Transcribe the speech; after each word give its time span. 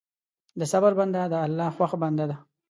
د 0.59 0.61
صبر 0.71 0.91
بنده 0.99 1.21
د 1.31 1.33
الله 1.45 1.69
خوښ 1.75 1.91
بنده 2.01 2.25
دی. 2.29 2.35